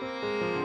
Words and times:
Música 0.00 0.57